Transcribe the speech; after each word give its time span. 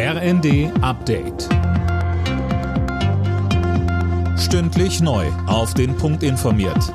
RND 0.00 0.70
Update. 0.80 1.48
Stündlich 4.38 5.00
neu. 5.00 5.26
Auf 5.48 5.74
den 5.74 5.96
Punkt 5.96 6.22
informiert. 6.22 6.94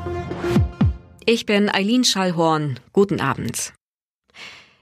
Ich 1.26 1.46
bin 1.46 1.70
Eileen 1.70 2.06
Schallhorn. 2.06 2.80
Guten 2.94 3.20
Abend. 3.20 3.74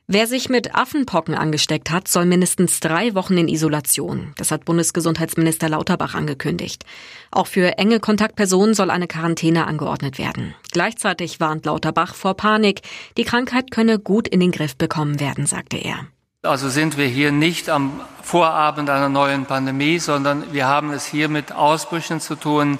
Wer 0.06 0.28
sich 0.28 0.50
mit 0.50 0.76
Affenpocken 0.76 1.34
angesteckt 1.34 1.90
hat, 1.90 2.08
soll 2.08 2.28
mindestens 2.28 2.80
drei 2.80 3.16
Wochen 3.16 3.40
in 3.40 3.48
Isolation. 3.48 4.36
Das 4.38 4.52
hat 4.52 4.66
Bundesgesundheitsminister 4.66 5.68
Lauterbach 5.70 6.14
angekündigt. 6.14 6.86
Auch 7.32 7.48
für 7.48 7.80
enge 7.80 8.00
Kontaktpersonen 8.00 8.76
soll 8.76 8.92
eine 8.92 9.08
Quarantäne 9.08 9.66
angeordnet 9.66 10.20
werden. 10.20 10.54
Gleichzeitig 10.72 11.40
warnt 11.40 11.66
Lauterbach 11.66 12.14
vor 12.14 12.36
Panik. 12.36 12.82
Die 13.18 13.24
Krankheit 13.24 13.72
könne 13.72 13.98
gut 13.98 14.28
in 14.28 14.40
den 14.40 14.52
Griff 14.52 14.76
bekommen 14.76 15.20
werden, 15.20 15.48
sagte 15.48 15.78
er. 15.78 16.06
Also 16.44 16.70
sind 16.70 16.98
wir 16.98 17.06
hier 17.06 17.32
nicht 17.32 17.70
am 17.70 18.02
Vorabend 18.24 18.90
einer 18.90 19.10
neuen 19.10 19.46
Pandemie, 19.46 20.00
sondern 20.00 20.52
wir 20.52 20.66
haben 20.66 20.92
es 20.92 21.06
hier 21.06 21.30
mit 21.30 21.52
Ausbrüchen 21.52 22.20
zu 22.20 22.34
tun, 22.36 22.80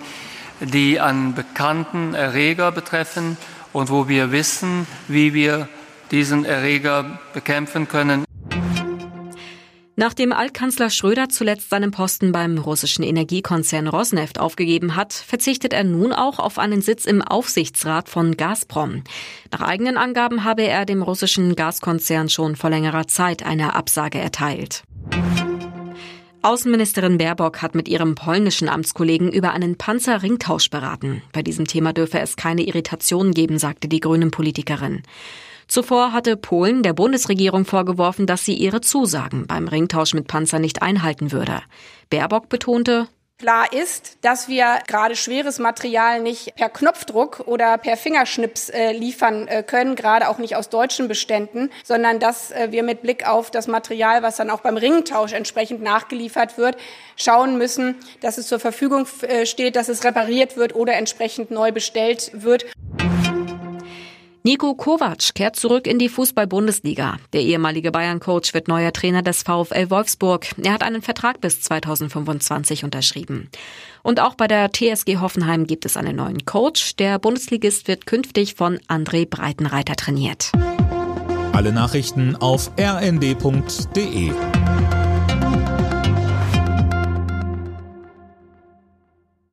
die 0.62 1.00
einen 1.00 1.36
bekannten 1.36 2.16
Erreger 2.16 2.72
betreffen 2.72 3.38
und 3.72 3.92
wo 3.92 4.08
wir 4.08 4.32
wissen, 4.32 4.88
wie 5.08 5.36
wir 5.36 5.68
diesen 6.10 6.44
Erreger 6.44 7.20
bekämpfen 7.36 7.88
können. 7.88 8.26
Nachdem 10.02 10.34
Altkanzler 10.34 10.90
Schröder 10.90 11.30
zuletzt 11.30 11.70
seinen 11.70 11.92
Posten 11.92 12.32
beim 12.32 12.58
russischen 12.58 13.04
Energiekonzern 13.04 13.86
Rosneft 13.86 14.40
aufgegeben 14.40 14.96
hat, 14.96 15.14
verzichtet 15.14 15.74
er 15.74 15.84
nun 15.84 16.12
auch 16.12 16.40
auf 16.40 16.58
einen 16.58 16.82
Sitz 16.82 17.06
im 17.06 17.22
Aufsichtsrat 17.22 18.10
von 18.10 18.36
Gazprom. 18.36 19.04
Nach 19.52 19.62
eigenen 19.62 19.98
Angaben 19.98 20.44
habe 20.44 20.64
er 20.64 20.86
dem 20.86 21.04
russischen 21.04 21.56
Gaskonzern 21.56 22.30
schon 22.30 22.56
vor 22.56 22.72
längerer 22.72 23.06
Zeit 23.06 23.46
eine 23.46 23.76
Absage 23.76 24.18
erteilt. 24.18 24.82
Außenministerin 26.42 27.20
Baerbock 27.20 27.62
hat 27.62 27.76
mit 27.76 27.88
ihrem 27.88 28.16
polnischen 28.16 28.70
Amtskollegen 28.70 29.32
über 29.32 29.52
einen 29.52 29.78
Panzerringtausch 29.78 30.72
beraten. 30.72 31.22
Bei 31.32 31.44
diesem 31.44 31.68
Thema 31.68 31.94
dürfe 31.94 32.18
es 32.18 32.36
keine 32.36 32.64
Irritationen 32.64 33.36
geben, 33.36 33.60
sagte 33.60 33.88
die 33.88 34.00
grünen 34.00 34.32
Politikerin. 34.32 35.04
Zuvor 35.72 36.12
hatte 36.12 36.36
Polen 36.36 36.84
der 36.84 36.92
Bundesregierung 36.92 37.64
vorgeworfen, 37.64 38.28
dass 38.28 38.44
sie 38.44 38.56
ihre 38.56 38.82
Zusagen 38.82 39.48
beim 39.48 39.70
Ringtausch 39.70 40.14
mit 40.14 40.28
Panzer 40.28 40.60
nicht 40.60 40.82
einhalten 40.82 41.32
würde. 41.32 41.62
Baerbock 42.10 42.50
betonte, 42.50 43.08
Klar 43.38 43.74
ist, 43.74 44.18
dass 44.22 44.50
wir 44.50 44.80
gerade 44.86 45.16
schweres 45.16 45.58
Material 45.58 46.22
nicht 46.22 46.56
per 46.58 46.70
Knopfdruck 46.70 47.40
oder 47.48 47.80
per 47.80 47.98
Fingerschnips 47.98 48.70
äh, 48.70 48.92
liefern 48.92 49.48
äh, 49.48 49.64
können, 49.64 49.96
gerade 49.96 50.30
auch 50.30 50.38
nicht 50.38 50.56
aus 50.56 50.70
deutschen 50.70 51.08
Beständen, 51.08 51.72
sondern 51.84 52.20
dass 52.20 52.52
äh, 52.52 52.68
wir 52.70 52.84
mit 52.84 53.02
Blick 53.02 53.28
auf 53.28 53.50
das 53.50 53.66
Material, 53.68 54.22
was 54.22 54.36
dann 54.36 54.52
auch 54.52 54.60
beim 54.60 54.78
Ringtausch 54.78 55.34
entsprechend 55.34 55.82
nachgeliefert 55.82 56.60
wird, 56.60 56.78
schauen 57.16 57.58
müssen, 57.58 57.96
dass 58.20 58.38
es 58.38 58.46
zur 58.46 58.60
Verfügung 58.60 59.08
steht, 59.44 59.76
dass 59.76 59.90
es 59.90 60.04
repariert 60.04 60.56
wird 60.56 60.76
oder 60.76 60.94
entsprechend 60.94 61.50
neu 61.50 61.72
bestellt 61.72 62.30
wird. 62.34 62.66
Nico 64.44 64.74
Kovac 64.74 65.36
kehrt 65.36 65.56
zurück 65.56 65.86
in 65.86 66.00
die 66.00 66.10
Fußball-Bundesliga. 66.10 67.18
Der 67.32 67.42
ehemalige 67.42 67.92
Bayern-Coach 67.92 68.56
wird 68.56 68.68
neuer 68.68 68.92
Trainer 68.92 69.22
des 69.22 69.44
VfL 69.44 69.92
Wolfsburg. 69.92 70.48
Er 70.64 70.74
hat 70.74 70.82
einen 70.82 71.04
Vertrag 71.04 71.42
bis 71.42 71.62
2025 71.62 72.84
unterschrieben. 72.84 73.50
Und 74.02 74.20
auch 74.20 74.34
bei 74.34 74.48
der 74.48 74.72
TSG 74.72 75.18
Hoffenheim 75.20 75.68
gibt 75.68 75.86
es 75.86 75.96
einen 75.96 76.16
neuen 76.16 76.44
Coach. 76.46 76.96
Der 76.96 77.20
Bundesligist 77.20 77.88
wird 77.88 78.08
künftig 78.08 78.56
von 78.56 78.80
André 78.88 79.30
Breitenreiter 79.30 79.96
trainiert. 79.96 80.52
Alle 81.54 81.72
Nachrichten 81.72 82.36
auf 82.36 82.72
rnd.de 82.80 84.32